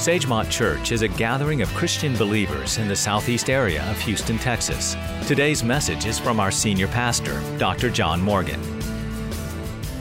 [0.00, 4.96] Sagemont Church is a gathering of Christian believers in the southeast area of Houston, Texas.
[5.26, 7.90] Today's message is from our senior pastor, Dr.
[7.90, 8.58] John Morgan.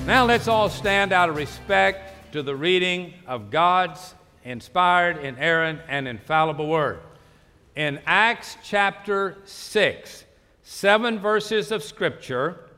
[0.05, 4.15] Now let's all stand out of respect to the reading of God's
[4.45, 7.01] inspired, inerrant, and infallible word.
[7.75, 10.23] In Acts chapter 6,
[10.63, 12.69] seven verses of scripture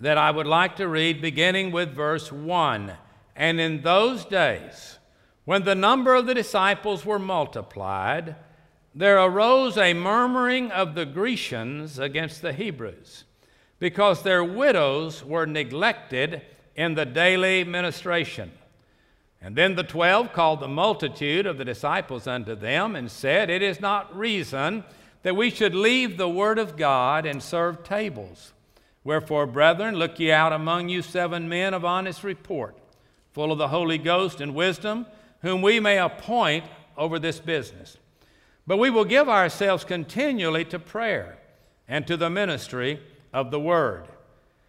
[0.00, 2.90] that I would like to read, beginning with verse 1.
[3.36, 4.98] And in those days,
[5.44, 8.36] when the number of the disciples were multiplied,
[8.94, 13.24] there arose a murmuring of the Grecians against the Hebrews,
[13.78, 16.42] because their widows were neglected
[16.76, 18.52] in the daily ministration.
[19.40, 23.62] And then the twelve called the multitude of the disciples unto them and said, It
[23.62, 24.84] is not reason
[25.22, 28.52] that we should leave the word of God and serve tables.
[29.02, 32.76] Wherefore, brethren, look ye out among you seven men of honest report,
[33.32, 35.06] full of the Holy Ghost and wisdom
[35.42, 36.64] whom we may appoint
[36.96, 37.98] over this business.
[38.66, 41.38] But we will give ourselves continually to prayer
[41.88, 43.00] and to the ministry
[43.32, 44.04] of the word.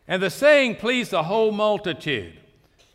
[0.08, 2.40] And the saying pleased the whole multitude.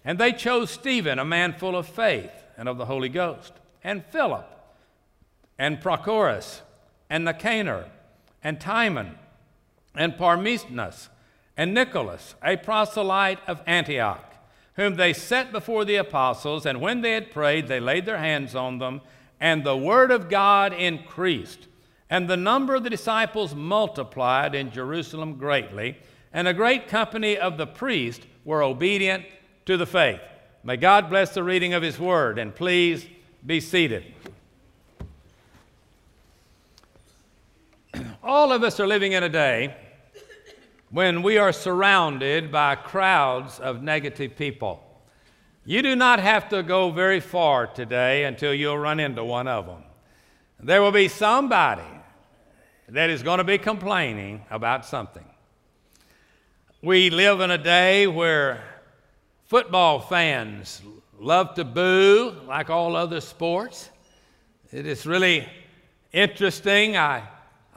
[0.05, 3.53] And they chose Stephen, a man full of faith and of the Holy Ghost,
[3.85, 4.47] and Philip,
[5.59, 6.63] and Prochorus,
[7.09, 7.87] and Nicanor,
[8.43, 9.17] and Timon,
[9.95, 11.09] and Parmenas,
[11.57, 14.28] and Nicholas, a proselyte of Antioch
[14.79, 18.55] whom they set before the apostles, and when they had prayed, they laid their hands
[18.55, 19.01] on them,
[19.41, 21.67] and the word of God increased.
[22.09, 25.99] And the number of the disciples multiplied in Jerusalem greatly,
[26.33, 29.25] and a great company of the priests were obedient
[29.67, 30.21] to the faith.
[30.63, 33.05] May God bless the reading of His word, and please
[33.45, 34.05] be seated.
[38.23, 39.75] All of us are living in a day
[40.91, 44.83] when we are surrounded by crowds of negative people.
[45.65, 49.67] You do not have to go very far today until you'll run into one of
[49.67, 49.83] them.
[50.61, 51.83] There will be somebody
[52.89, 55.27] that is going to be complaining about something.
[56.81, 58.65] We live in a day where
[59.45, 60.81] football fans
[61.19, 63.91] love to boo like all other sports.
[64.73, 65.47] It is really
[66.13, 66.97] interesting.
[66.97, 67.29] I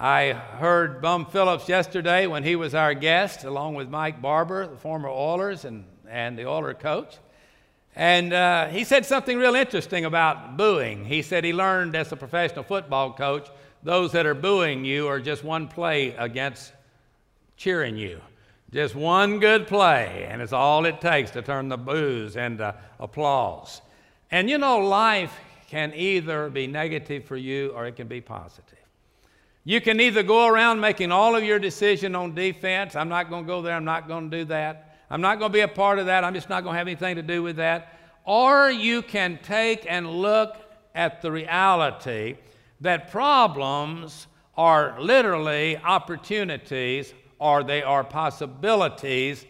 [0.03, 4.75] I heard Bum Phillips yesterday when he was our guest, along with Mike Barber, the
[4.75, 7.19] former Oilers and, and the Oiler coach.
[7.95, 11.06] And uh, he said something real interesting about booing.
[11.06, 13.47] He said he learned as a professional football coach,
[13.84, 16.73] those that are booing you are just one play against
[17.56, 18.22] cheering you.
[18.73, 23.83] Just one good play, and it's all it takes to turn the boos into applause.
[24.31, 25.38] And you know, life
[25.68, 28.81] can either be negative for you or it can be positive.
[29.64, 32.96] You can either go around making all of your decision on defense.
[32.96, 33.76] I'm not going to go there.
[33.76, 34.98] I'm not going to do that.
[35.10, 36.24] I'm not going to be a part of that.
[36.24, 38.00] I'm just not going to have anything to do with that.
[38.24, 40.56] Or you can take and look
[40.96, 42.38] at the reality
[42.82, 44.28] that problems
[44.58, 49.46] are literally opportunities or they are possibilities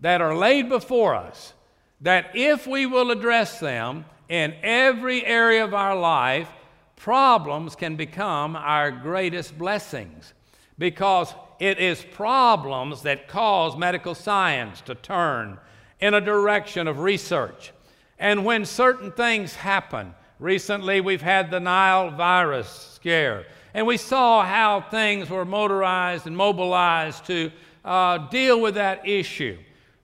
[0.00, 1.52] that are laid before us.
[2.00, 6.48] That if we will address them in every area of our life,
[6.98, 10.34] problems can become our greatest blessings
[10.78, 15.58] because it is problems that cause medical science to turn
[16.00, 17.72] in a direction of research.
[18.18, 24.44] And when certain things happen, recently we've had the Nile virus scare, and we saw
[24.44, 27.50] how things were motorized and mobilized to
[27.84, 29.56] uh, deal with that issue.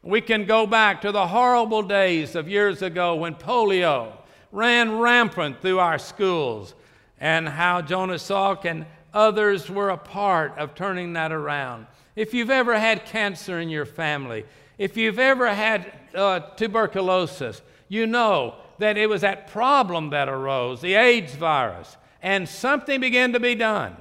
[0.03, 4.12] We can go back to the horrible days of years ago when polio
[4.53, 6.75] ran rampant through our schools
[7.21, 11.87] and how Jonas Salk and others were a part of turning that around.
[12.17, 14.45] If you've ever had cancer in your family,
[14.79, 20.81] if you've ever had uh, tuberculosis, you know that it was that problem that arose,
[20.81, 23.97] the AIDS virus, and something began to be done.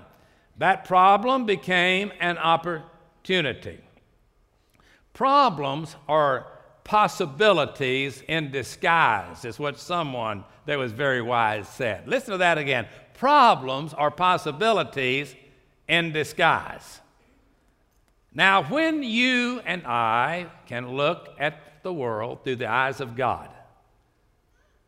[0.57, 3.79] That problem became an opportunity.
[5.13, 6.47] Problems are
[6.83, 12.07] possibilities in disguise, is what someone that was very wise said.
[12.07, 15.35] Listen to that again problems are possibilities
[15.87, 17.01] in disguise.
[18.33, 23.49] Now, when you and I can look at the world through the eyes of God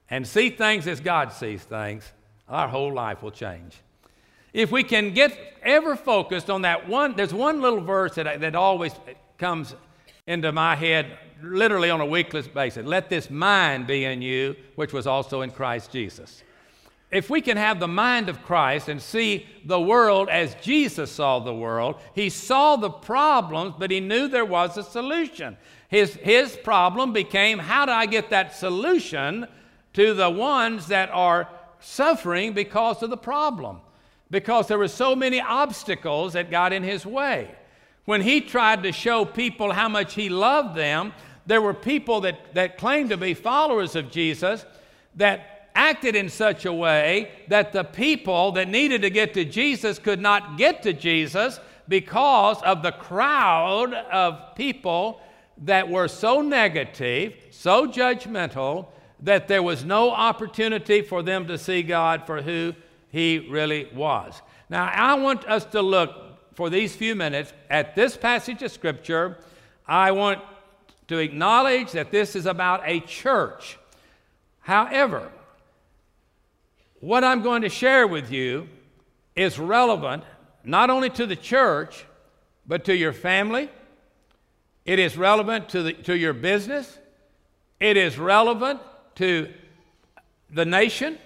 [0.09, 2.11] and see things as God sees things,
[2.47, 3.81] our whole life will change.
[4.53, 8.55] If we can get ever focused on that one, there's one little verse that, that
[8.55, 8.93] always
[9.37, 9.75] comes
[10.25, 12.85] into my head literally on a weekly basis.
[12.85, 16.44] Let this mind be in you, which was also in Christ Jesus
[17.15, 21.39] if we can have the mind of Christ and see the world as Jesus saw
[21.39, 25.55] the world, he saw the problems, but he knew there was a solution.
[25.87, 29.47] His, his problem became how do I get that solution
[29.93, 31.47] to the ones that are
[31.79, 33.79] suffering because of the problem,
[34.29, 37.49] because there were so many obstacles that got in his way.
[38.03, 41.13] When he tried to show people how much he loved them,
[41.45, 44.65] there were people that, that claimed to be followers of Jesus
[45.15, 45.54] that
[45.85, 50.19] acted in such a way that the people that needed to get to Jesus could
[50.19, 55.21] not get to Jesus because of the crowd of people
[55.63, 58.87] that were so negative, so judgmental,
[59.19, 62.73] that there was no opportunity for them to see God for who
[63.11, 64.41] He really was.
[64.69, 66.11] Now, I want us to look
[66.55, 69.37] for these few minutes at this passage of Scripture.
[69.87, 70.41] I want
[71.09, 73.77] to acknowledge that this is about a church.
[74.61, 75.31] However,
[77.05, 78.67] what I'm going to share with you
[79.35, 80.23] is relevant
[80.63, 82.03] not only to the church,
[82.65, 83.69] but to your family.
[84.85, 86.97] It is relevant to, the, to your business.
[87.79, 88.79] It is relevant
[89.15, 89.53] to
[90.49, 91.19] the nation.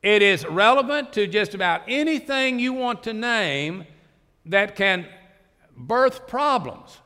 [0.00, 3.86] It is relevant to just about anything you want to name
[4.46, 5.08] that can
[5.76, 6.98] birth problems.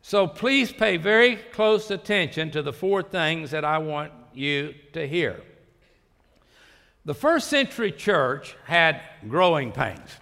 [0.00, 5.06] So please pay very close attention to the four things that I want you to
[5.06, 5.42] hear.
[7.06, 10.16] The first century church had growing pains.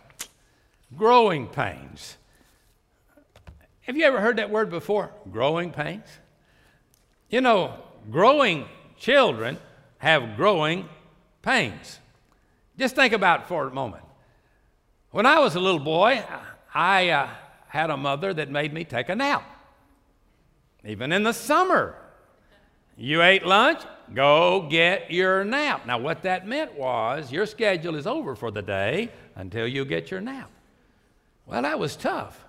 [0.94, 2.18] Growing pains.
[3.80, 5.10] Have you ever heard that word before?
[5.32, 6.04] Growing pains?
[7.30, 7.72] You know,
[8.10, 8.66] growing
[8.98, 9.56] children
[9.96, 10.86] have growing
[11.40, 12.00] pains.
[12.78, 14.04] Just think about it for a moment.
[15.10, 16.22] When I was a little boy,
[16.74, 17.30] I uh,
[17.68, 19.42] had a mother that made me take a nap.
[20.84, 21.96] Even in the summer,
[22.96, 23.82] you ate lunch,
[24.12, 25.86] go get your nap.
[25.86, 30.10] Now, what that meant was your schedule is over for the day until you get
[30.10, 30.50] your nap.
[31.46, 32.44] Well, that was tough.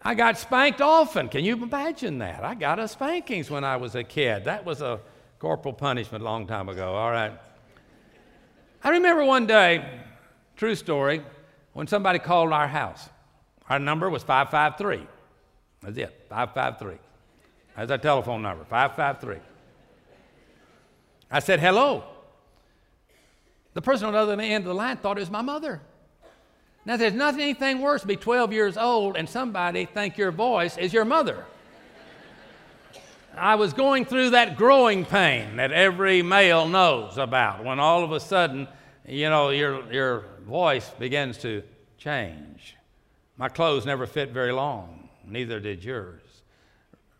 [0.00, 1.28] I got spanked often.
[1.28, 2.44] Can you imagine that?
[2.44, 4.44] I got a spankings when I was a kid.
[4.44, 5.00] That was a
[5.38, 6.94] corporal punishment a long time ago.
[6.94, 7.32] All right.
[8.84, 9.84] I remember one day,
[10.56, 11.22] true story,
[11.72, 13.08] when somebody called our house.
[13.68, 15.06] Our number was 553.
[15.82, 16.98] That's it, 553.
[17.78, 19.36] That's our telephone number, 553.
[21.30, 22.02] I said, hello.
[23.74, 25.80] The person on the other end of the line thought it was my mother.
[26.84, 30.76] Now, there's nothing anything worse to be 12 years old and somebody think your voice
[30.76, 31.44] is your mother.
[33.36, 38.10] I was going through that growing pain that every male knows about when all of
[38.10, 38.66] a sudden,
[39.06, 41.62] you know, your, your voice begins to
[41.96, 42.74] change.
[43.36, 46.27] My clothes never fit very long, neither did yours.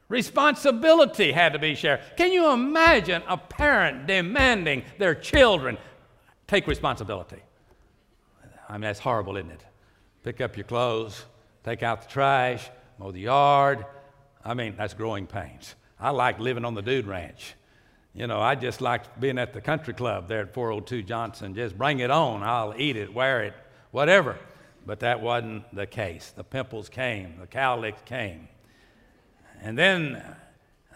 [0.08, 2.00] Responsibility had to be shared.
[2.16, 5.76] Can you imagine a parent demanding their children
[6.46, 7.43] take responsibility?
[8.69, 9.64] I mean, that's horrible, isn't it?
[10.25, 11.25] Pick up your clothes,
[11.62, 12.69] take out the trash,
[12.99, 13.84] mow the yard.
[14.44, 15.75] I mean, that's growing pains.
[16.00, 17.54] I like living on the dude ranch.
[18.14, 21.54] You know, I just like being at the country club there at 402 Johnson.
[21.54, 22.43] Just bring it on.
[22.43, 23.54] I'll eat it, wear it,
[23.90, 24.38] whatever.
[24.87, 26.32] But that wasn't the case.
[26.34, 28.49] The pimples came, the cowlicks came.
[29.62, 30.22] And then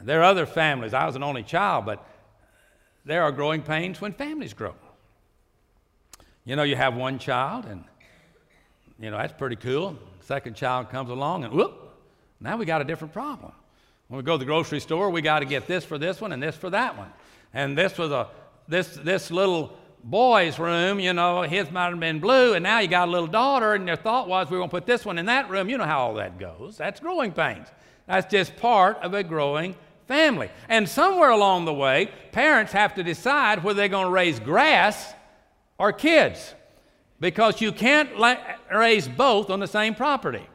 [0.00, 0.94] there are other families.
[0.94, 2.06] I was an only child, but
[3.04, 4.74] there are growing pains when families grow.
[6.44, 7.84] You know, you have one child, and,
[8.98, 9.96] you know, that's pretty cool.
[10.20, 11.72] Second child comes along, and whoop,
[12.40, 13.52] now we got a different problem.
[14.08, 16.32] When we go to the grocery store, we got to get this for this one
[16.32, 17.12] and this for that one.
[17.54, 18.28] And this was a,
[18.68, 22.88] this, this little boy's room, you know, his might have been blue, and now you
[22.88, 25.18] got a little daughter, and their thought was we are going to put this one
[25.18, 25.68] in that room.
[25.68, 26.76] You know how all that goes.
[26.76, 27.68] That's growing pains.
[28.06, 30.50] That's just part of a growing family.
[30.68, 35.14] And somewhere along the way, parents have to decide whether they're going to raise grass
[35.78, 36.54] or kids
[37.20, 38.36] because you can't la-
[38.70, 40.46] raise both on the same property,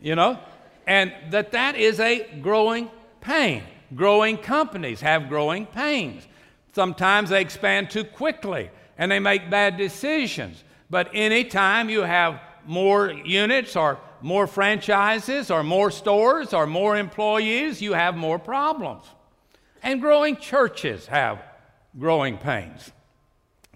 [0.00, 0.38] you know?
[0.86, 2.90] And that that is a growing
[3.20, 3.64] pain.
[3.94, 6.26] Growing companies have growing pains.
[6.72, 10.62] Sometimes they expand too quickly and they make bad decisions.
[10.88, 17.82] But anytime you have more units or more franchises or more stores or more employees,
[17.82, 19.04] you have more problems.
[19.82, 21.42] And growing churches have
[21.98, 22.92] growing pains.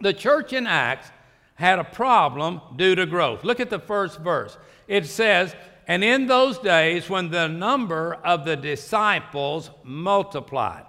[0.01, 1.11] The church in Acts
[1.55, 3.45] had a problem due to growth.
[3.45, 4.57] Look at the first verse.
[4.89, 5.55] It says,
[5.87, 10.87] And in those days when the number of the disciples multiplied.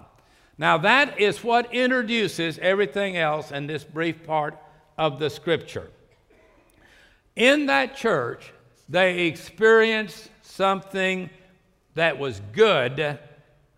[0.58, 4.58] Now, that is what introduces everything else in this brief part
[4.96, 5.90] of the scripture.
[7.36, 8.52] In that church,
[8.88, 11.30] they experienced something
[11.94, 13.18] that was good,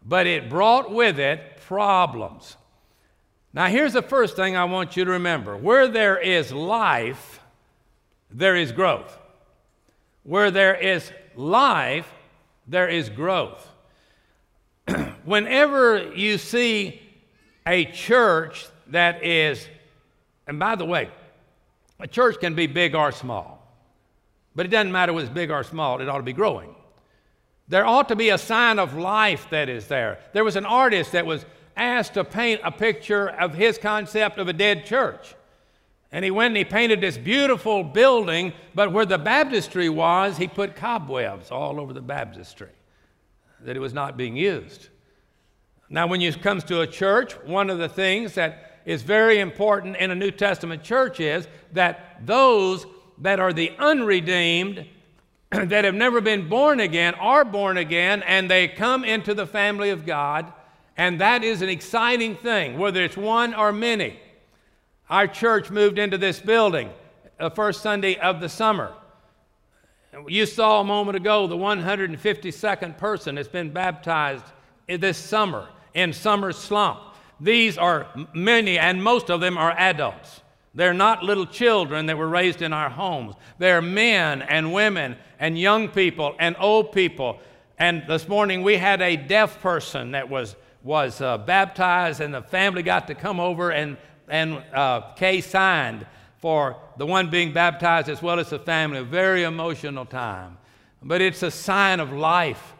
[0.04, 2.56] but it brought with it problems.
[3.52, 7.40] Now, here's the first thing I want you to remember where there is life,
[8.30, 9.16] there is growth.
[10.24, 12.10] Where there is life,
[12.66, 13.70] there is growth.
[15.24, 17.00] Whenever you see
[17.66, 19.66] a church that is,
[20.46, 21.10] and by the way,
[22.00, 23.53] a church can be big or small,
[24.54, 26.74] but it doesn't matter whether it's big or small, it ought to be growing.
[27.68, 30.18] There ought to be a sign of life that is there.
[30.32, 31.46] There was an artist that was
[31.76, 35.34] asked to paint a picture of his concept of a dead church.
[36.12, 40.46] And he went and he painted this beautiful building, but where the baptistry was, he
[40.46, 42.70] put cobwebs all over the baptistry,
[43.62, 44.90] that it was not being used.
[45.88, 49.96] Now, when it comes to a church, one of the things that is very important
[49.96, 52.86] in a New Testament church is that those
[53.18, 54.86] that are the unredeemed,
[55.50, 59.90] that have never been born again, are born again, and they come into the family
[59.90, 60.52] of God.
[60.96, 64.18] And that is an exciting thing, whether it's one or many.
[65.10, 66.90] Our church moved into this building
[67.38, 68.92] the first Sunday of the summer.
[70.28, 74.44] You saw a moment ago the 152nd person that's been baptized
[74.86, 77.00] this summer in Summer Slump.
[77.40, 80.40] These are many, and most of them are adults.
[80.74, 83.36] They're not little children that were raised in our homes.
[83.58, 87.38] They're men and women and young people and old people.
[87.78, 92.42] And this morning we had a deaf person that was, was uh, baptized, and the
[92.42, 93.96] family got to come over, and,
[94.28, 96.06] and uh, Kay signed
[96.38, 98.98] for the one being baptized as well as the family.
[98.98, 100.58] A very emotional time.
[101.02, 102.74] But it's a sign of life.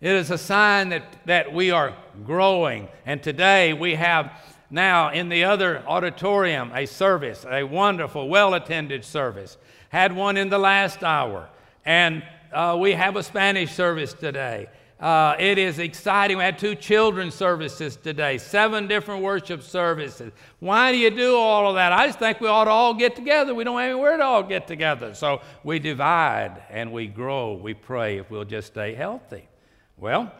[0.00, 2.88] It is a sign that, that we are growing.
[3.04, 4.32] And today we have
[4.70, 9.56] now in the other auditorium a service, a wonderful, well attended service.
[9.88, 11.48] Had one in the last hour.
[11.84, 12.22] And
[12.52, 14.68] uh, we have a Spanish service today.
[15.00, 16.36] Uh, it is exciting.
[16.36, 20.30] We had two children's services today, seven different worship services.
[20.58, 21.90] Why do you do all of that?
[21.92, 23.54] I just think we ought to all get together.
[23.54, 25.14] We don't have anywhere to all get together.
[25.14, 27.54] So we divide and we grow.
[27.54, 29.48] We pray if we'll just stay healthy.
[29.96, 30.30] Well,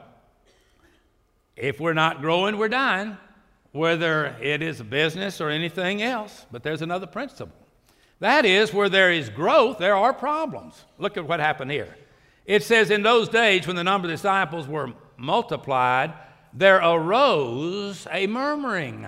[1.57, 3.17] if we're not growing, we're dying,
[3.73, 6.47] whether it is a business or anything else.
[6.51, 7.55] But there's another principle.
[8.19, 10.85] That is, where there is growth, there are problems.
[10.99, 11.97] Look at what happened here.
[12.45, 16.13] It says, In those days, when the number of disciples were multiplied,
[16.53, 19.07] there arose a murmuring.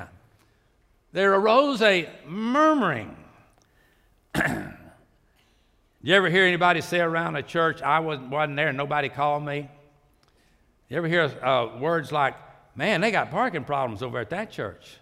[1.13, 3.17] There arose a murmuring.
[6.03, 9.69] you ever hear anybody say around a church, I wasn't, wasn't there, nobody called me?
[10.89, 12.35] You ever hear uh, words like,
[12.75, 14.97] man, they got parking problems over at that church?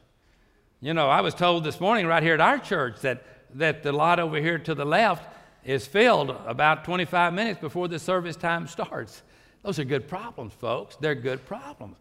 [0.80, 3.22] You know, I was told this morning right here at our church that,
[3.54, 5.28] that the lot over here to the left
[5.64, 9.22] is filled about 25 minutes before the service time starts.
[9.62, 10.96] Those are good problems, folks.
[10.96, 11.96] They're good problems.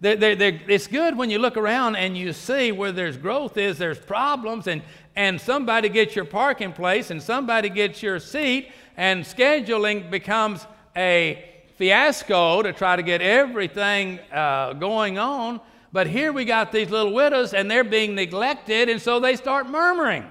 [0.00, 3.56] They're, they're, they're, it's good when you look around and you see where there's growth
[3.56, 4.82] is, there's problems, and,
[5.14, 11.51] and somebody gets your parking place and somebody gets your seat, and scheduling becomes a
[11.76, 15.60] fiasco to try to get everything uh, going on.
[15.92, 19.68] But here we got these little widows and they're being neglected, and so they start
[19.68, 20.24] murmuring.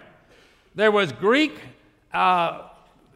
[0.74, 1.54] There was Greek
[2.14, 2.70] uh,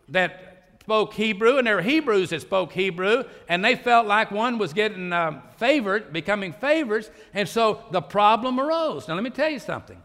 [0.10, 0.46] that
[0.82, 4.72] spoke Hebrew, and there were Hebrews that spoke Hebrew, and they felt like one was
[4.72, 9.08] getting uh, favored, becoming favorites, and so the problem arose.
[9.08, 10.02] Now, let me tell you something.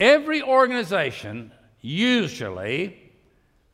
[0.00, 1.52] Every organization
[1.82, 3.12] usually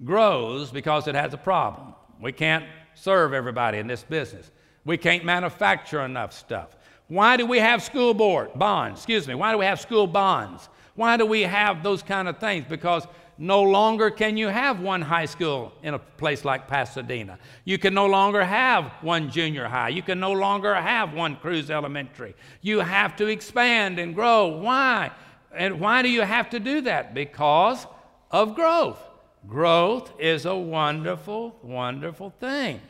[0.05, 1.95] grows because it has a problem.
[2.21, 2.65] We can't
[3.01, 4.51] serve everybody in this business.
[4.85, 6.77] We can't manufacture enough stuff.
[7.09, 9.01] Why do we have school board bonds?
[9.01, 9.35] Excuse me.
[9.35, 10.69] Why do we have school bonds?
[10.95, 12.67] Why do we have those kind of things?
[12.69, 13.07] Because
[13.39, 17.39] no longer can you have one high school in a place like Pasadena.
[17.65, 19.89] You can no longer have one junior high.
[19.89, 22.35] You can no longer have one Cruz Elementary.
[22.61, 24.59] You have to expand and grow.
[24.59, 25.11] Why?
[25.55, 27.15] And why do you have to do that?
[27.15, 27.87] Because
[28.31, 29.03] of growth.
[29.49, 32.81] Growth is a wonderful, wonderful thing.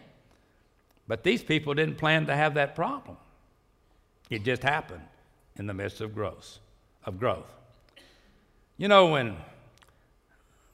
[1.06, 3.16] But these people didn't plan to have that problem.
[4.28, 5.02] It just happened
[5.56, 6.58] in the midst of growth.
[7.04, 7.52] Of growth.
[8.76, 9.36] You know, when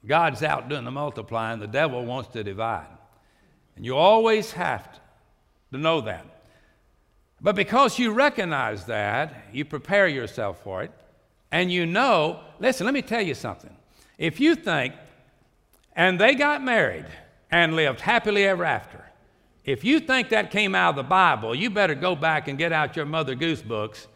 [0.07, 2.87] God's out doing the multiplying, the devil wants to divide.
[3.77, 5.01] And you always have
[5.73, 6.25] to know that.
[7.41, 10.91] But because you recognize that, you prepare yourself for it,
[11.53, 13.75] and you know, listen, let me tell you something.
[14.19, 14.95] If you think,
[15.97, 17.07] and they got married
[17.51, 19.05] and lived happily ever after,
[19.65, 22.73] if you think that came out of the Bible, you better go back and get
[22.73, 24.07] out your Mother Goose books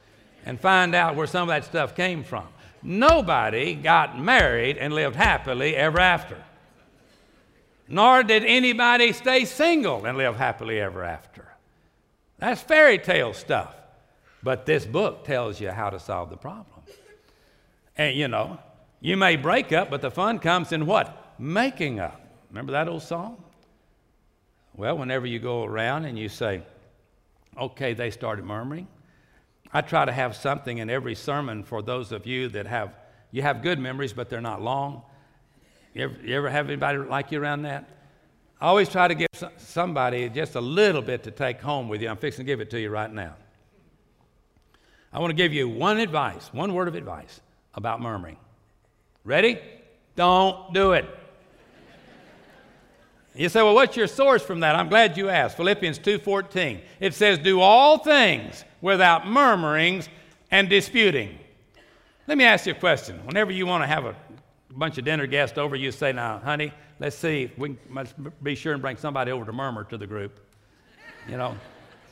[0.46, 2.46] and find out where some of that stuff came from.
[2.82, 6.36] Nobody got married and lived happily ever after.
[7.88, 11.48] Nor did anybody stay single and live happily ever after.
[12.38, 13.74] That's fairy tale stuff.
[14.42, 16.84] But this book tells you how to solve the problem.
[17.96, 18.58] And you know,
[19.00, 21.19] you may break up, but the fun comes in what?
[21.40, 22.20] Making up.
[22.50, 23.42] Remember that old song?
[24.76, 26.62] Well, whenever you go around and you say,
[27.58, 28.86] okay, they started murmuring,
[29.72, 32.94] I try to have something in every sermon for those of you that have
[33.32, 35.02] You have good memories, but they're not long.
[35.94, 37.88] You ever, you ever have anybody like you around that?
[38.60, 42.08] I always try to give somebody just a little bit to take home with you.
[42.08, 43.36] I'm fixing to give it to you right now.
[45.12, 47.40] I want to give you one advice, one word of advice
[47.74, 48.36] about murmuring.
[49.24, 49.58] Ready?
[50.16, 51.06] Don't do it.
[53.34, 55.56] You say, "Well, what's your source from that?" I'm glad you asked.
[55.56, 56.80] Philippians 2:14.
[56.98, 60.08] It says, "Do all things without murmurings
[60.50, 61.38] and disputing."
[62.26, 63.20] Let me ask you a question.
[63.24, 64.14] Whenever you want to have a
[64.70, 67.50] bunch of dinner guests over, you say, "Now, honey, let's see.
[67.56, 70.38] We must be sure and bring somebody over to murmur to the group."
[71.28, 71.56] You know.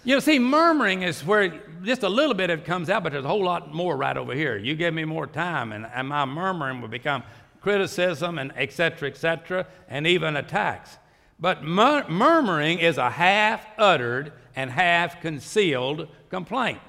[0.04, 3.12] You know, see, murmuring is where just a little bit of it comes out, but
[3.12, 4.56] there's a whole lot more right over here.
[4.56, 7.24] You give me more time, and, and my murmuring will become
[7.60, 10.98] criticism and et cetera, et cetera, and even attacks.
[11.40, 16.80] But mur- murmuring is a half uttered and half concealed complaint.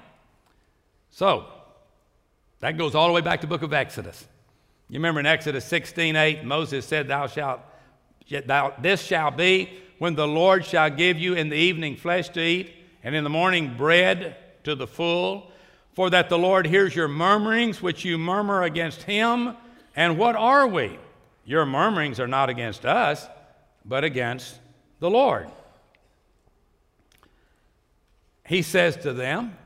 [1.10, 1.46] So,
[2.60, 4.26] that goes all the way back to the book of Exodus.
[4.88, 7.60] You remember in Exodus 16 8, Moses said, Thou shalt,
[8.46, 12.40] thou, this shall be when the Lord shall give you in the evening flesh to
[12.40, 15.52] eat, and in the morning bread to the full,
[15.94, 19.56] for that the Lord hears your murmurings which you murmur against him.
[19.94, 20.98] And what are we?
[21.44, 23.26] Your murmurings are not against us,
[23.84, 24.58] but against
[24.98, 25.48] the Lord.
[28.46, 29.56] He says to them,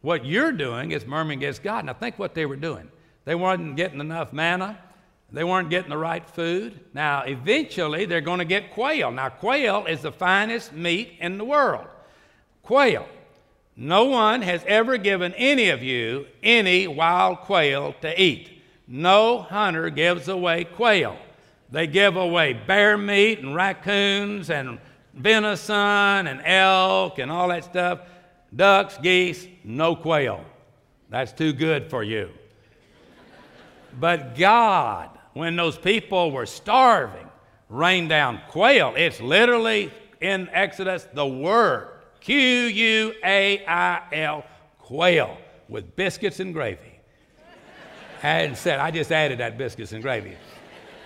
[0.00, 1.84] What you're doing is murmuring against God.
[1.84, 2.90] Now, think what they were doing.
[3.24, 4.78] They weren't getting enough manna,
[5.30, 6.80] they weren't getting the right food.
[6.94, 9.10] Now, eventually, they're going to get quail.
[9.10, 11.86] Now, quail is the finest meat in the world.
[12.62, 13.06] Quail.
[13.76, 18.62] No one has ever given any of you any wild quail to eat.
[18.86, 21.16] No hunter gives away quail.
[21.70, 24.78] They give away bear meat and raccoons and
[25.14, 28.00] venison and elk and all that stuff.
[28.54, 30.44] Ducks, geese, no quail.
[31.08, 32.30] That's too good for you.
[33.98, 37.28] but God, when those people were starving,
[37.68, 38.94] rained down quail.
[38.96, 41.88] It's literally in Exodus the word
[42.20, 44.44] Q U A I L,
[44.78, 46.80] quail, with biscuits and gravy.
[48.22, 50.36] and said, I just added that biscuits and gravy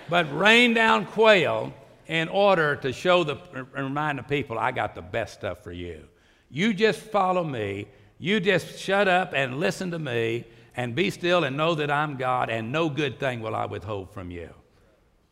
[0.09, 1.73] but rain down quail
[2.07, 3.37] in order to show the
[3.73, 6.07] remind the people I got the best stuff for you.
[6.51, 7.89] You just follow me.
[8.19, 10.45] You just shut up and listen to me
[10.77, 14.13] and be still and know that I'm God and no good thing will I withhold
[14.13, 14.51] from you.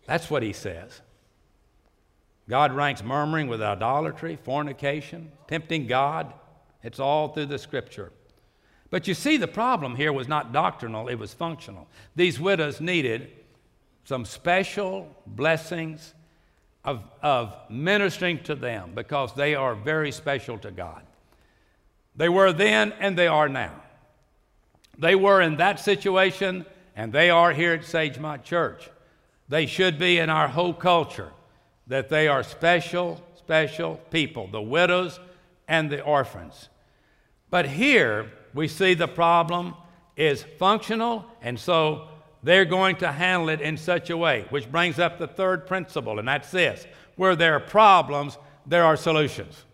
[0.07, 1.01] That's what he says.
[2.49, 6.33] God ranks murmuring with idolatry, fornication, tempting God.
[6.83, 8.13] It's all through the scripture.
[8.91, 11.89] But you see, the problem here was not doctrinal, it was functional.
[12.15, 13.31] These widows needed
[14.05, 16.15] some special blessings
[16.85, 21.03] of, of ministering to them because they are very special to God.
[22.17, 23.83] They were then and they are now.
[24.99, 28.91] They were in that situation and they are here at Sagemont Church.
[29.49, 31.33] They should be in our whole culture
[31.87, 35.21] that they are special, special people, the widows
[35.69, 36.69] and the orphans.
[37.51, 39.75] But here we see the problem
[40.17, 42.09] is functional, and so
[42.43, 46.19] they're going to handle it in such a way, which brings up the third principle,
[46.19, 49.65] and that's this where there are problems, there are solutions.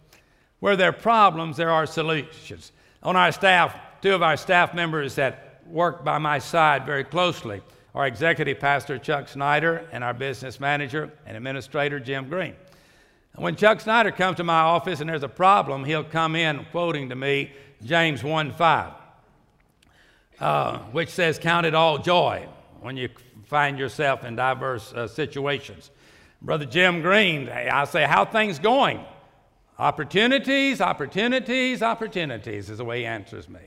[0.61, 2.72] Where there are problems, there are solutions.
[3.02, 7.62] On our staff, two of our staff members that work by my side very closely
[7.94, 12.54] our executive pastor, Chuck Snyder, and our business manager and administrator, Jim Green.
[13.35, 17.09] When Chuck Snyder comes to my office and there's a problem, he'll come in quoting
[17.09, 17.52] to me
[17.83, 18.92] James 1 5,
[20.38, 22.46] uh, which says, Count it all joy
[22.80, 23.08] when you
[23.44, 25.90] find yourself in diverse uh, situations.
[26.40, 29.04] Brother Jim Green, I say, how things going?
[29.78, 33.60] Opportunities, opportunities, opportunities is the way he answers me.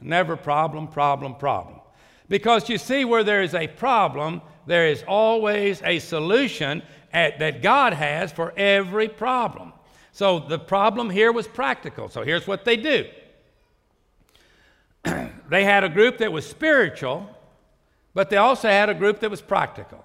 [0.00, 1.80] Never problem, problem, problem.
[2.28, 7.62] Because you see, where there is a problem, there is always a solution at, that
[7.62, 9.72] God has for every problem.
[10.12, 12.08] So the problem here was practical.
[12.08, 13.06] So here's what they do
[15.50, 17.28] they had a group that was spiritual
[18.14, 20.04] but they also had a group that was practical.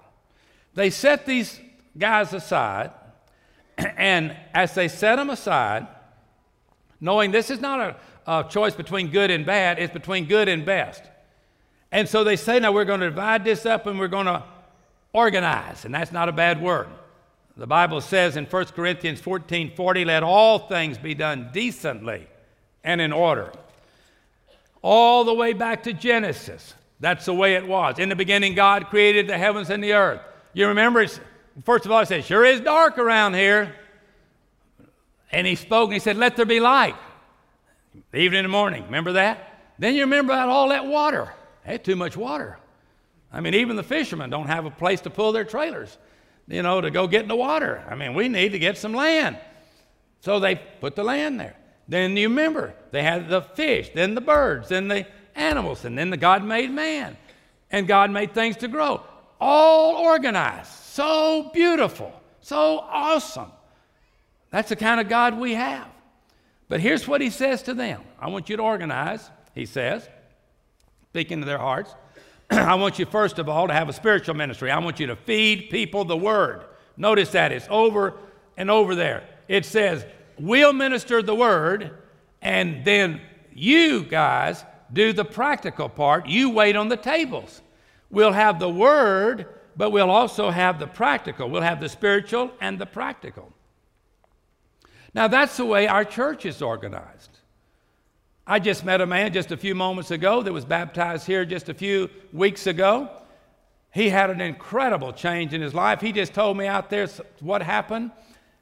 [0.74, 1.60] They set these
[1.96, 2.92] guys aside,
[3.78, 5.86] and as they set them aside,
[7.00, 7.96] knowing this is not a,
[8.32, 11.02] a choice between good and bad, it's between good and best.
[11.90, 14.42] And so they say, now we're going to divide this up and we're going to
[15.12, 16.88] organize, and that's not a bad word.
[17.56, 22.28] The Bible says in 1 Corinthians 14 40, let all things be done decently
[22.84, 23.52] and in order.
[24.80, 26.74] All the way back to Genesis.
[27.00, 27.98] That's the way it was.
[27.98, 30.20] In the beginning, God created the heavens and the earth.
[30.52, 31.06] You remember,
[31.64, 33.74] first of all, He said, Sure is dark around here.
[35.30, 36.96] And He spoke and He said, Let there be light.
[38.12, 38.84] Evening and morning.
[38.84, 39.74] Remember that?
[39.78, 41.32] Then you remember about all that water.
[41.62, 42.58] Had too much water.
[43.32, 45.98] I mean, even the fishermen don't have a place to pull their trailers,
[46.46, 47.84] you know, to go get in the water.
[47.88, 49.38] I mean, we need to get some land.
[50.20, 51.56] So they put the land there.
[51.86, 55.06] Then you remember, they had the fish, then the birds, then the
[55.38, 57.16] animals, and then the God made man.
[57.70, 59.02] And God made things to grow.
[59.40, 60.70] All organized.
[60.70, 62.12] So beautiful.
[62.40, 63.52] So awesome.
[64.50, 65.86] That's the kind of God we have.
[66.68, 70.08] But here's what he says to them I want you to organize, he says,
[71.10, 71.94] speaking to their hearts.
[72.50, 74.70] I want you, first of all, to have a spiritual ministry.
[74.70, 76.64] I want you to feed people the word.
[76.96, 78.14] Notice that it's over
[78.56, 79.24] and over there.
[79.46, 80.04] It says,
[80.38, 81.90] We'll minister the word,
[82.40, 83.20] and then
[83.52, 86.26] you guys do the practical part.
[86.26, 87.62] You wait on the tables.
[88.10, 89.46] We'll have the word,
[89.76, 91.48] but we'll also have the practical.
[91.50, 93.52] We'll have the spiritual and the practical.
[95.14, 97.38] Now, that's the way our church is organized.
[98.46, 101.68] I just met a man just a few moments ago that was baptized here just
[101.68, 103.10] a few weeks ago.
[103.92, 106.00] He had an incredible change in his life.
[106.00, 107.08] He just told me out there
[107.40, 108.10] what happened.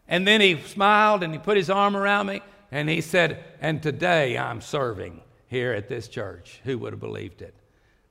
[0.08, 3.82] And then he smiled and he put his arm around me and he said, And
[3.82, 6.60] today I'm serving here at this church.
[6.64, 7.54] Who would have believed it?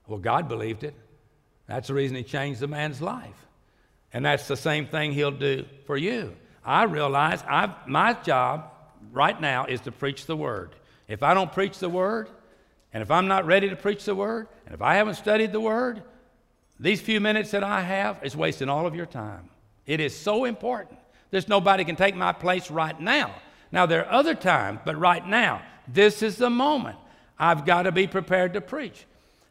[0.07, 0.93] Well, God believed it.
[1.67, 3.35] That's the reason he changed the man's life.
[4.13, 6.35] And that's the same thing he'll do for you.
[6.63, 8.71] I realize I've, my job
[9.11, 10.75] right now is to preach the word.
[11.07, 12.29] If I don't preach the word,
[12.93, 15.59] and if I'm not ready to preach the word, and if I haven't studied the
[15.59, 16.01] word,
[16.79, 19.49] these few minutes that I have is wasting all of your time.
[19.85, 20.99] It is so important.
[21.29, 23.35] There's nobody can take my place right now.
[23.71, 26.97] Now, there are other times, but right now, this is the moment.
[27.37, 29.05] I've got to be prepared to preach.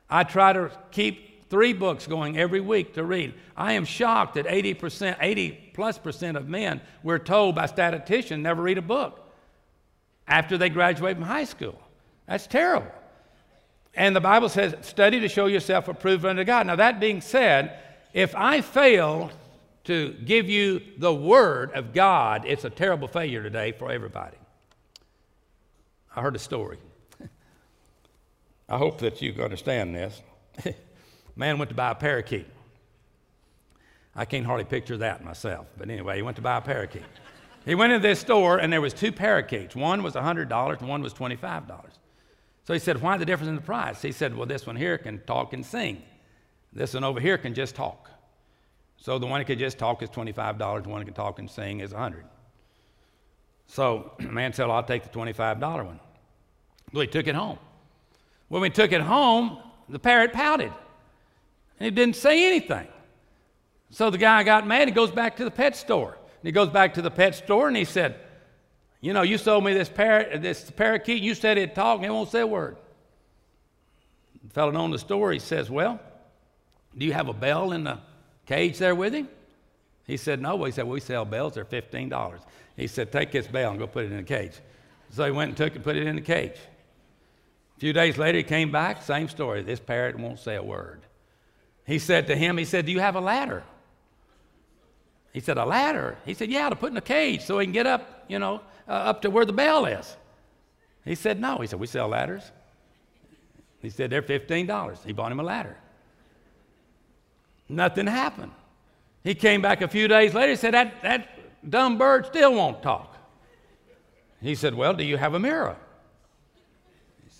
[0.08, 3.34] I try to keep three books going every week to read.
[3.56, 8.62] I am shocked that 80%, 80 plus percent of men, we're told by statisticians, never
[8.62, 9.20] read a book
[10.26, 11.78] after they graduate from high school.
[12.26, 12.90] That's terrible.
[13.94, 16.66] And the Bible says, study to show yourself approved unto God.
[16.66, 17.78] Now, that being said,
[18.12, 19.30] if I fail
[19.84, 24.36] to give you the Word of God, it's a terrible failure today for everybody.
[26.16, 26.78] I heard a story.
[28.68, 30.22] I hope that you understand this.
[31.36, 32.46] Man went to buy a parakeet.
[34.16, 37.02] I can't hardly picture that myself, but anyway, he went to buy a parakeet.
[37.64, 39.74] he went into this store and there was two parakeets.
[39.74, 41.84] One was $100 and one was $25.
[42.64, 44.96] So he said, "Why the difference in the price?" He said, "Well, this one here
[44.96, 46.02] can talk and sing.
[46.72, 48.08] This one over here can just talk."
[49.04, 51.50] So the one that could just talk is $25, the one that can talk and
[51.50, 52.24] sing is 100
[53.66, 56.00] So the man said, I'll take the $25 one.
[56.90, 57.58] Well, he took it home.
[58.48, 60.72] When we took it home, the parrot pouted.
[61.78, 62.86] And he didn't say anything.
[63.90, 64.88] So the guy got mad.
[64.88, 66.18] He goes back to the pet store.
[66.44, 68.16] And he goes back to the pet store and he said,
[69.00, 71.22] You know, you sold me this parrot, this parakeet.
[71.22, 72.76] You said it'd talk and it won't say a word.
[74.42, 76.00] The fellow known the store, he says, Well,
[76.96, 77.98] do you have a bell in the
[78.46, 79.28] cage there with him?
[80.06, 80.62] He said, No.
[80.64, 82.38] He said, well, We sell bells, they're $15.
[82.76, 84.60] He said, Take this bell and go put it in the cage.
[85.10, 86.56] So he went and took it and put it in the cage.
[87.76, 89.62] A few days later, he came back, same story.
[89.62, 91.02] This parrot won't say a word.
[91.86, 93.62] He said to him, He said, Do you have a ladder?
[95.32, 96.16] He said, A ladder?
[96.24, 98.60] He said, Yeah, to put in a cage so he can get up, you know,
[98.88, 100.16] uh, up to where the bell is.
[101.04, 101.58] He said, No.
[101.58, 102.50] He said, We sell ladders.
[103.82, 105.04] He said, They're $15.
[105.04, 105.76] He bought him a ladder.
[107.68, 108.52] Nothing happened.
[109.24, 110.50] He came back a few days later.
[110.50, 111.28] He said, That, that
[111.68, 113.16] dumb bird still won't talk.
[114.40, 115.76] He said, Well, do you have a mirror?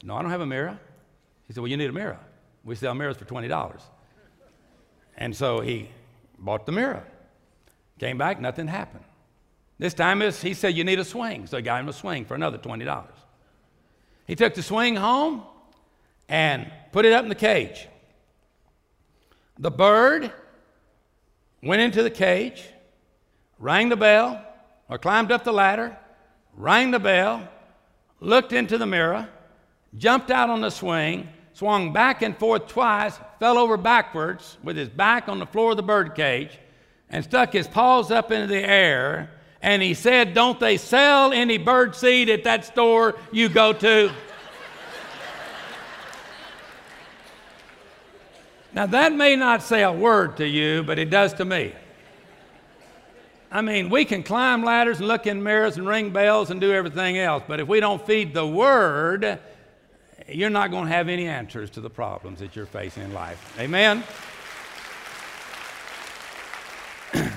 [0.05, 0.79] Said, No, I don't have a mirror.
[1.47, 2.19] He said, Well, you need a mirror.
[2.63, 3.81] We sell mirrors for $20.
[5.17, 5.89] And so he
[6.39, 7.05] bought the mirror.
[7.99, 9.05] Came back, nothing happened.
[9.79, 11.47] This time he said, You need a swing.
[11.47, 13.07] So he got him a swing for another $20.
[14.27, 15.43] He took the swing home
[16.29, 17.89] and put it up in the cage.
[19.59, 20.33] The bird
[21.63, 22.65] went into the cage,
[23.59, 24.45] rang the bell,
[24.89, 25.97] or climbed up the ladder,
[26.55, 27.49] rang the bell,
[28.21, 29.29] looked into the mirror,
[29.97, 34.89] jumped out on the swing, swung back and forth twice, fell over backwards with his
[34.89, 36.59] back on the floor of the bird cage,
[37.11, 39.31] and stuck his paws up into the air.
[39.63, 44.11] And he said, Don't they sell any bird seed at that store you go to?
[48.75, 51.73] Now, that may not say a word to you, but it does to me.
[53.55, 56.73] I mean, we can climb ladders and look in mirrors and ring bells and do
[56.73, 59.39] everything else, but if we don't feed the Word,
[60.29, 63.59] you're not going to have any answers to the problems that you're facing in life.
[63.59, 64.03] Amen?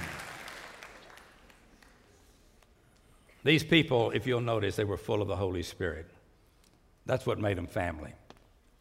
[3.44, 6.10] These people, if you'll notice, they were full of the Holy Spirit.
[7.06, 8.14] That's what made them family.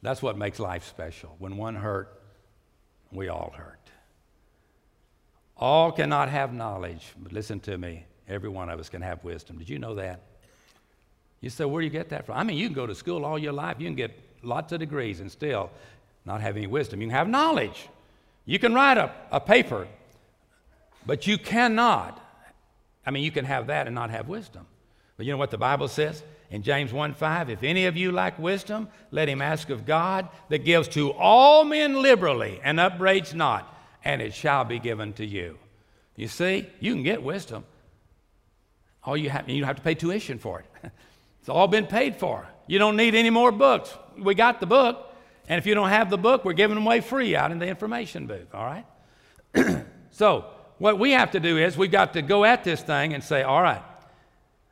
[0.03, 1.37] That's what makes life special.
[1.39, 2.21] When one hurt,
[3.13, 3.81] we all hurt.
[5.57, 9.59] All cannot have knowledge, but listen to me, every one of us can have wisdom.
[9.59, 10.23] Did you know that?
[11.41, 12.37] You say, where do you get that from?
[12.37, 14.81] I mean, you can go to school all your life, you can get lots of
[14.81, 15.71] degrees and still
[16.25, 17.01] not have any wisdom.
[17.01, 17.89] You can have knowledge.
[18.45, 19.87] You can write a, a paper,
[21.05, 22.21] but you cannot.
[23.05, 24.67] I mean, you can have that and not have wisdom.
[25.17, 26.23] But you know what the Bible says?
[26.51, 30.29] In James 1 5, if any of you lack wisdom, let him ask of God
[30.49, 33.73] that gives to all men liberally and upbraids not,
[34.05, 35.59] and it shall be given to you.
[36.15, 37.65] You see, you can get wisdom.
[39.03, 40.67] All you have, you don't have to pay tuition for it.
[41.47, 42.45] It's all been paid for.
[42.67, 43.97] You don't need any more books.
[44.19, 45.15] We got the book,
[45.49, 47.69] and if you don't have the book, we're giving them away free out in the
[47.69, 48.85] information booth, all right?
[50.11, 50.47] so,
[50.79, 53.45] what we have to do is we've got to go at this thing and say,
[53.45, 53.81] all right,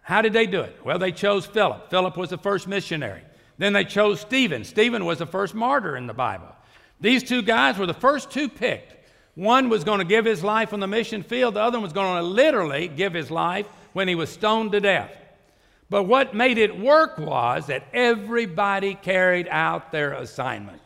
[0.03, 0.77] how did they do it?
[0.85, 1.91] Well, they chose Philip.
[1.91, 3.23] Philip was the first missionary.
[3.57, 4.65] Then they chose Stephen.
[4.65, 6.57] Stephen was the first martyr in the Bible.
[7.01, 8.97] These two guys were the first two picked.
[9.37, 11.93] One was going to give his life on the mission field, the other one was
[11.93, 15.13] going to literally give his life when he was stoned to death.
[15.95, 20.83] But what made it work was that everybody carried out their assignment.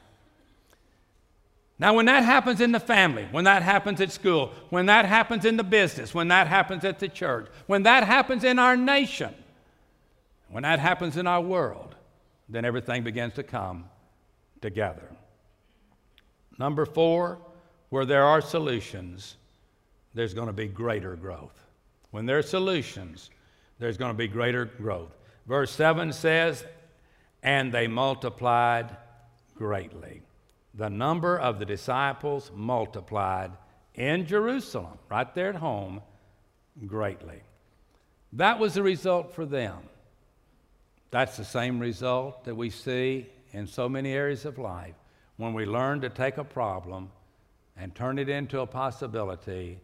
[1.79, 5.47] Now, when that happens in the family, when that happens at school, when that happens
[5.47, 9.35] in the business, when that happens at the church, when that happens in our nation,
[10.51, 11.95] when that happens in our world,
[12.51, 13.87] then everything begins to come
[14.61, 15.09] together.
[16.59, 17.39] Number four,
[17.89, 19.37] where there are solutions,
[20.13, 21.59] there's going to be greater growth.
[22.11, 23.31] When there are solutions,
[23.79, 25.17] there's going to be greater growth.
[25.47, 26.65] Verse 7 says,
[27.43, 28.97] And they multiplied
[29.55, 30.23] greatly
[30.79, 33.51] the number of the disciples multiplied
[33.95, 36.01] in Jerusalem, right there at home,
[36.87, 37.43] greatly.
[38.35, 39.79] That was the result for them.
[41.11, 44.95] That's the same result that we see in so many areas of life
[45.37, 47.11] when we learn to take a problem
[47.77, 49.81] and turn it into a possibility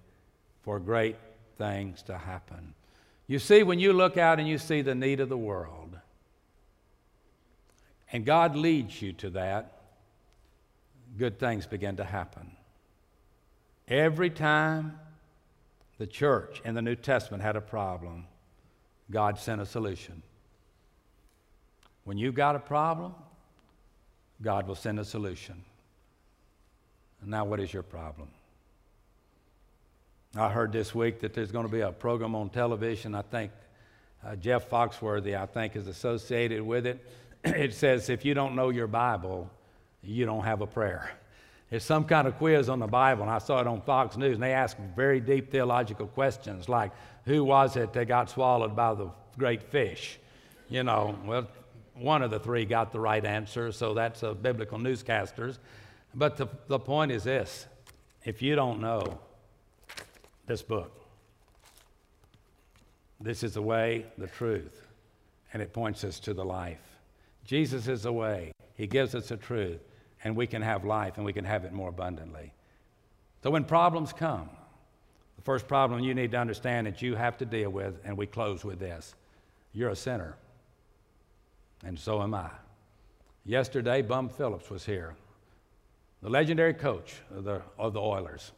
[0.62, 1.16] for great
[1.58, 2.74] things to happen.
[3.26, 5.96] You see, when you look out and you see the need of the world,
[8.12, 9.80] and God leads you to that,
[11.16, 12.50] good things begin to happen.
[13.88, 14.98] Every time
[15.98, 18.26] the church in the New Testament had a problem,
[19.10, 20.22] God sent a solution.
[22.04, 23.14] When you've got a problem,
[24.42, 25.64] God will send a solution.
[27.24, 28.28] now, what is your problem?
[30.36, 33.14] I heard this week that there's going to be a program on television.
[33.14, 33.52] I think
[34.26, 37.06] uh, Jeff Foxworthy, I think, is associated with it.
[37.44, 39.48] it says, if you don't know your Bible,
[40.02, 41.12] you don't have a prayer.
[41.70, 44.34] It's some kind of quiz on the Bible, and I saw it on Fox News,
[44.34, 46.90] and they ask very deep theological questions like,
[47.26, 50.18] Who was it that got swallowed by the great fish?
[50.68, 51.46] You know, well,
[51.94, 55.58] one of the three got the right answer, so that's a biblical newscasters.
[56.12, 57.66] But the, the point is this
[58.24, 59.20] if you don't know
[60.46, 60.92] this book,
[63.20, 64.86] this is the way, the truth,
[65.52, 66.80] and it points us to the life.
[67.44, 69.80] Jesus is the way, He gives us the truth
[70.24, 72.52] and we can have life and we can have it more abundantly.
[73.42, 74.48] So when problems come,
[75.36, 78.26] the first problem you need to understand that you have to deal with, and we
[78.26, 79.14] close with this
[79.74, 80.36] you're a sinner,
[81.84, 82.48] and so am I.
[83.44, 85.14] Yesterday, Bum Phillips was here,
[86.22, 88.52] the legendary coach of the, of the Oilers.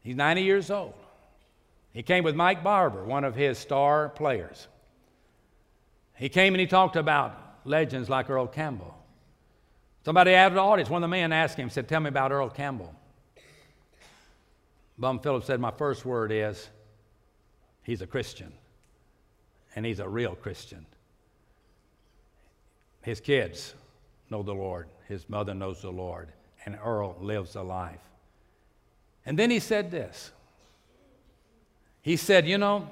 [0.00, 0.94] He's 90 years old.
[1.96, 4.68] He came with Mike Barber, one of his star players.
[6.14, 8.94] He came and he talked about legends like Earl Campbell.
[10.04, 12.32] Somebody out of the audience, one of the men asked him, said, Tell me about
[12.32, 12.94] Earl Campbell.
[14.98, 16.68] Bum Phillips said, My first word is,
[17.82, 18.52] he's a Christian,
[19.74, 20.84] and he's a real Christian.
[23.00, 23.72] His kids
[24.28, 26.28] know the Lord, his mother knows the Lord,
[26.66, 28.04] and Earl lives a life.
[29.24, 30.32] And then he said this.
[32.06, 32.88] He said, You know,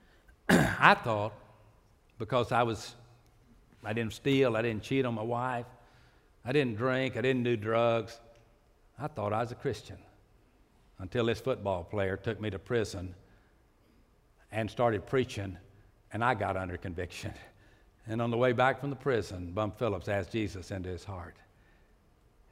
[0.48, 1.32] I thought
[2.18, 2.96] because I was
[3.84, 5.66] I didn't steal, I didn't cheat on my wife,
[6.44, 8.18] I didn't drink, I didn't do drugs.
[8.98, 9.98] I thought I was a Christian
[10.98, 13.14] until this football player took me to prison
[14.50, 15.56] and started preaching,
[16.12, 17.32] and I got under conviction.
[18.08, 21.34] And on the way back from the prison, Bum Phillips asked Jesus into his heart.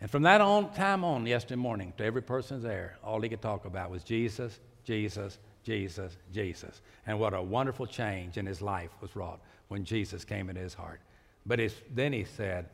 [0.01, 3.41] And from that on, time on, yesterday morning, to every person there, all he could
[3.41, 6.83] talk about was Jesus, Jesus, Jesus, Jesus.
[7.07, 10.75] And what a wonderful change in his life was wrought when Jesus came into his
[10.75, 11.01] heart.
[11.47, 11.61] But
[11.93, 12.69] then he said,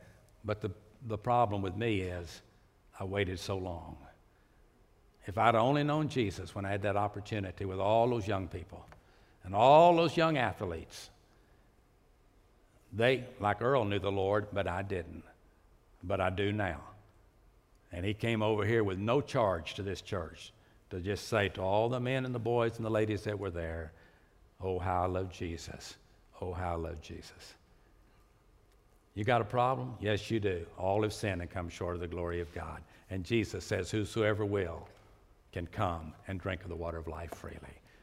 [0.44, 0.70] But the
[1.06, 2.42] the problem with me is
[2.98, 3.96] I waited so long.
[5.26, 8.84] If I'd only known Jesus when I had that opportunity with all those young people
[9.44, 11.10] and all those young athletes,
[12.92, 15.22] they, like Earl, knew the Lord, but I didn't.
[16.02, 16.80] But I do now.
[17.92, 20.52] And he came over here with no charge to this church
[20.90, 23.50] to just say to all the men and the boys and the ladies that were
[23.50, 23.92] there,
[24.62, 25.96] Oh, how I love Jesus.
[26.40, 27.54] Oh, how I love Jesus.
[29.14, 29.94] You got a problem?
[30.00, 30.66] Yes, you do.
[30.78, 32.82] All have sinned and come short of the glory of God.
[33.10, 34.86] And Jesus says, Whosoever will
[35.52, 37.58] can come and drink of the water of life freely.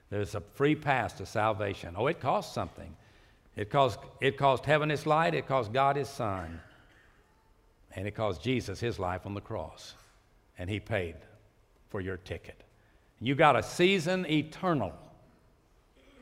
[0.09, 1.95] There's a free pass to salvation.
[1.97, 2.95] Oh, it costs something.
[3.55, 6.61] It cost, it cost heaven its light, it cost God his son,
[7.95, 9.95] and it cost Jesus his life on the cross.
[10.59, 11.15] And he paid
[11.89, 12.63] for your ticket.
[13.19, 14.93] You got a season eternal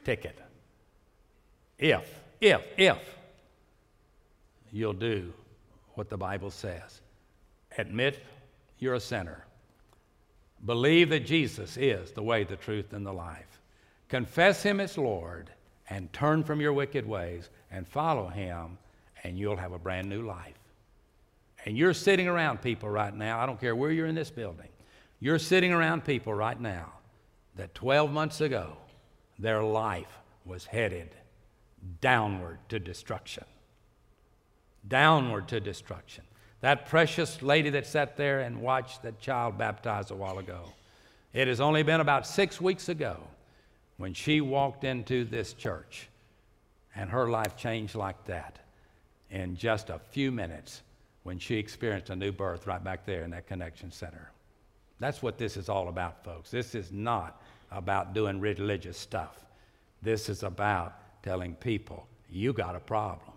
[0.04, 0.40] ticket.
[1.78, 2.98] If, if, if
[4.72, 5.34] you'll do
[5.96, 7.02] what the Bible says.
[7.78, 8.24] Admit
[8.80, 9.46] you're a sinner.
[10.66, 13.60] Believe that Jesus is the way, the truth, and the life.
[14.10, 15.50] Confess Him as Lord
[15.90, 18.78] and turn from your wicked ways and follow Him,
[19.24, 20.58] and you'll have a brand new life.
[21.66, 24.70] And you're sitting around people right now, I don't care where you're in this building,
[25.26, 26.94] you're sitting around people right now
[27.56, 28.78] that 12 months ago,
[29.40, 31.10] their life was headed
[32.00, 33.44] downward to destruction.
[34.88, 36.26] Downward to destruction.
[36.62, 40.62] That precious lady that sat there and watched that child baptized a while ago,
[41.34, 43.18] it has only been about six weeks ago
[43.98, 46.08] when she walked into this church
[46.96, 48.60] and her life changed like that
[49.32, 50.84] in just a few minutes
[51.24, 54.30] when she experienced a new birth right back there in that connection center.
[55.00, 56.52] That's what this is all about, folks.
[56.52, 59.46] This is not about doing religious stuff.
[60.02, 63.32] This is about telling people, you got a problem.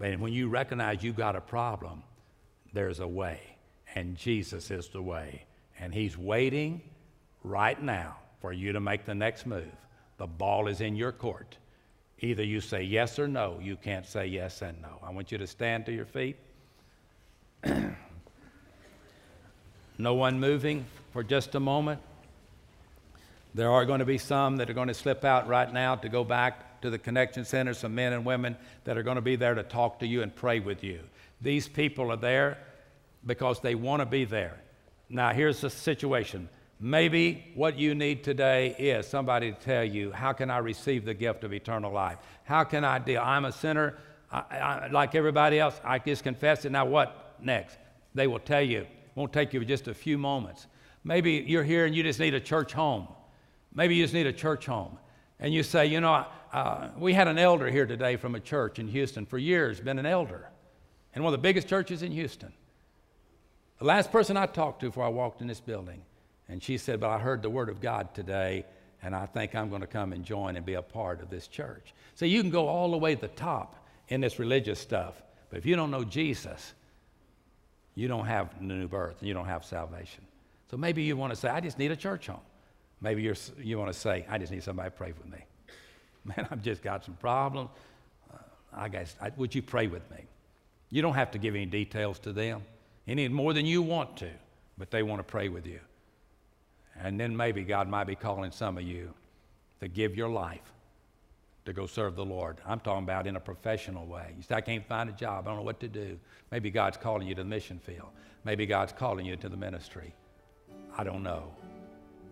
[0.00, 2.02] And when you recognize you got a problem,
[2.72, 3.40] there's a way.
[3.94, 5.44] And Jesus is the way.
[5.78, 6.80] And He's waiting
[7.44, 9.70] right now for you to make the next move.
[10.16, 11.56] The ball is in your court.
[12.20, 13.58] Either you say yes or no.
[13.60, 14.98] You can't say yes and no.
[15.02, 16.36] I want you to stand to your feet.
[20.02, 22.00] no one moving for just a moment.
[23.54, 26.08] There are going to be some that are going to slip out right now to
[26.08, 29.36] go back to the connection center, some men and women that are going to be
[29.36, 30.98] there to talk to you and pray with you.
[31.40, 32.58] These people are there
[33.24, 34.58] because they want to be there.
[35.08, 36.48] Now, here's the situation.
[36.80, 41.14] Maybe what you need today is somebody to tell you, How can I receive the
[41.14, 42.18] gift of eternal life?
[42.42, 43.22] How can I deal?
[43.22, 43.98] I'm a sinner.
[44.32, 46.72] I, I, like everybody else, I just confess it.
[46.72, 47.78] Now, what next?
[48.16, 48.86] They will tell you.
[49.14, 50.66] Won't take you just a few moments.
[51.04, 53.08] Maybe you're here and you just need a church home.
[53.74, 54.98] Maybe you just need a church home.
[55.40, 58.78] And you say, you know, uh, we had an elder here today from a church
[58.78, 60.48] in Houston for years, been an elder,
[61.14, 62.52] in one of the biggest churches in Houston.
[63.78, 66.02] The last person I talked to before I walked in this building,
[66.48, 68.64] and she said, But I heard the word of God today,
[69.02, 71.48] and I think I'm going to come and join and be a part of this
[71.48, 71.92] church.
[72.14, 75.20] So you can go all the way to the top in this religious stuff,
[75.50, 76.74] but if you don't know Jesus,
[77.94, 80.24] you don't have the new birth and you don't have salvation.
[80.70, 82.40] So maybe you want to say, I just need a church home.
[83.00, 85.38] Maybe you're, you want to say, I just need somebody to pray with me.
[86.24, 87.70] Man, I've just got some problems.
[88.32, 88.38] Uh,
[88.72, 90.24] I guess, I, would you pray with me?
[90.90, 92.62] You don't have to give any details to them,
[93.06, 94.30] any more than you want to,
[94.78, 95.80] but they want to pray with you.
[96.98, 99.12] And then maybe God might be calling some of you
[99.80, 100.60] to give your life
[101.64, 102.58] to go serve the Lord.
[102.66, 104.34] I'm talking about in a professional way.
[104.36, 105.46] You say, I can't find a job.
[105.46, 106.18] I don't know what to do.
[106.50, 108.08] Maybe God's calling you to the mission field.
[108.44, 110.12] Maybe God's calling you to the ministry.
[110.96, 111.54] I don't know.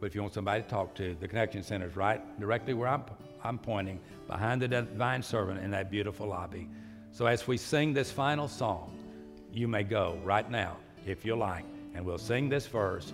[0.01, 2.89] But if you want somebody to talk to, the Connection Center is right directly where
[2.89, 3.05] I'm,
[3.45, 6.69] I'm pointing, behind the divine servant in that beautiful lobby.
[7.13, 8.97] So as we sing this final song,
[9.53, 11.65] you may go right now, if you like,
[11.95, 13.13] and we'll sing this verse